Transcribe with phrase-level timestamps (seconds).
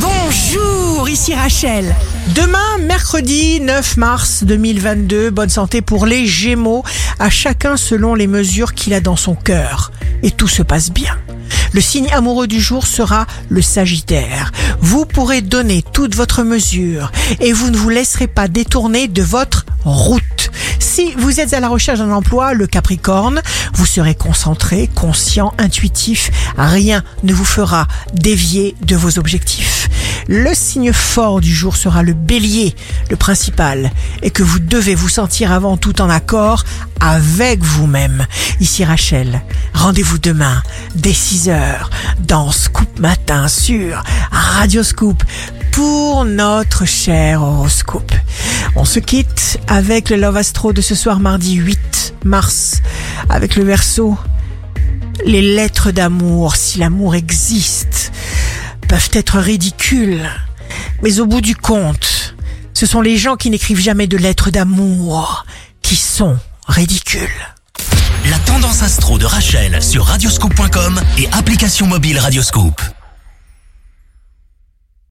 [0.00, 1.94] Bonjour, ici Rachel.
[2.34, 6.84] Demain, mercredi 9 mars 2022, bonne santé pour les Gémeaux,
[7.18, 9.90] à chacun selon les mesures qu'il a dans son cœur.
[10.22, 11.16] Et tout se passe bien.
[11.72, 14.52] Le signe amoureux du jour sera le Sagittaire.
[14.80, 17.10] Vous pourrez donner toute votre mesure
[17.40, 20.50] et vous ne vous laisserez pas détourner de votre route.
[20.98, 23.40] Si vous êtes à la recherche d'un emploi, le Capricorne,
[23.74, 26.32] vous serez concentré, conscient, intuitif.
[26.56, 29.88] Rien ne vous fera dévier de vos objectifs.
[30.26, 32.74] Le signe fort du jour sera le bélier,
[33.10, 33.92] le principal,
[34.22, 36.64] et que vous devez vous sentir avant tout en accord
[36.98, 38.26] avec vous-même.
[38.58, 39.40] Ici Rachel,
[39.74, 40.64] rendez-vous demain
[40.96, 41.76] dès 6h
[42.26, 45.22] dans Scoop Matin sur Radio Scoop
[45.70, 48.12] pour notre cher horoscope.
[48.76, 52.80] On se quitte avec le Love Astro de ce soir mardi 8 mars
[53.28, 54.16] avec le verso.
[55.24, 58.12] Les lettres d'amour, si l'amour existe,
[58.88, 60.28] peuvent être ridicules.
[61.02, 62.34] Mais au bout du compte,
[62.72, 65.44] ce sont les gens qui n'écrivent jamais de lettres d'amour
[65.82, 67.28] qui sont ridicules.
[68.30, 72.80] La tendance astro de Rachel sur radioscope.com et application mobile Radioscope.